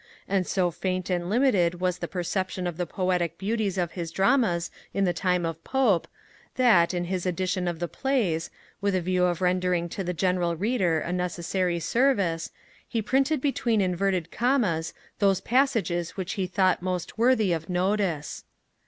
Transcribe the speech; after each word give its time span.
And 0.27 0.47
so 0.47 0.71
faint 0.71 1.11
and 1.11 1.29
limited 1.29 1.79
was 1.79 1.99
the 1.99 2.07
perception 2.07 2.65
of 2.65 2.77
the 2.77 2.87
poetic 2.87 3.37
beauties 3.37 3.77
of 3.77 3.91
his 3.91 4.09
dramas 4.09 4.71
in 4.95 5.03
the 5.03 5.13
time 5.13 5.45
of 5.45 5.63
Pope, 5.63 6.07
that, 6.55 6.91
in 6.91 7.03
his 7.03 7.27
Edition 7.27 7.67
of 7.67 7.77
the 7.77 7.87
Plays, 7.87 8.49
with 8.81 8.95
a 8.95 8.99
view 9.01 9.25
of 9.25 9.41
rendering 9.43 9.87
to 9.89 10.03
the 10.03 10.11
general 10.15 10.55
reader 10.55 11.01
a 11.01 11.13
necessary 11.13 11.79
service, 11.79 12.49
he 12.87 12.99
printed 12.99 13.41
between 13.41 13.79
inverted 13.79 14.31
commas 14.31 14.95
those 15.19 15.39
passages 15.39 16.17
which 16.17 16.33
he 16.33 16.47
thought 16.47 16.81
most 16.81 17.19
worthy 17.19 17.53
of 17.53 17.69
notice. 17.69 18.43